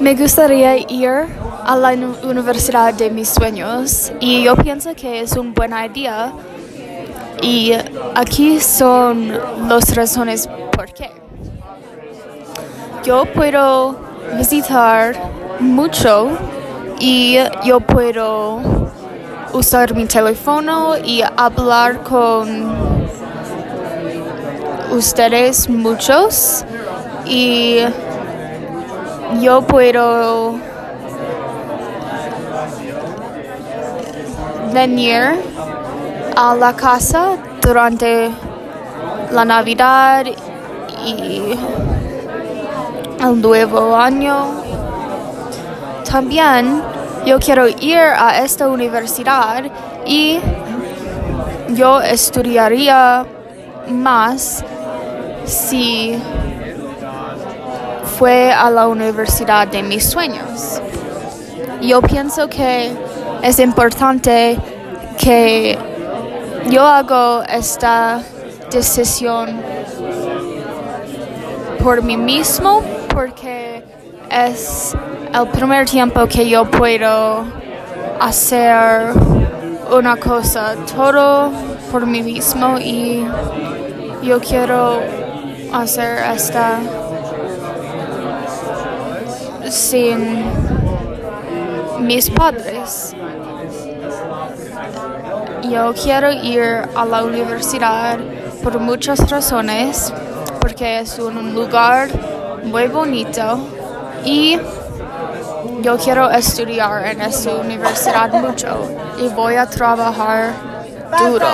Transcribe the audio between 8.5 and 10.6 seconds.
son las razones